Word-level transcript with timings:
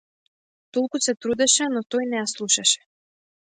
Толку 0.77 1.01
се 1.07 1.15
трудеше, 1.27 1.69
но 1.75 1.85
тој 1.95 2.09
не 2.15 2.19
ја 2.23 2.27
слушаше. 2.35 2.85